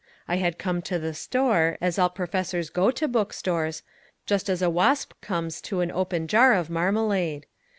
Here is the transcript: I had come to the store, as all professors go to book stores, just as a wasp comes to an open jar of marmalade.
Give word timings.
I 0.27 0.37
had 0.37 0.57
come 0.57 0.81
to 0.81 0.97
the 0.97 1.13
store, 1.13 1.77
as 1.79 1.99
all 1.99 2.09
professors 2.09 2.71
go 2.71 2.89
to 2.89 3.07
book 3.07 3.31
stores, 3.33 3.83
just 4.25 4.49
as 4.49 4.63
a 4.63 4.67
wasp 4.67 5.13
comes 5.21 5.61
to 5.61 5.81
an 5.81 5.91
open 5.91 6.27
jar 6.27 6.55
of 6.55 6.71
marmalade. 6.71 7.45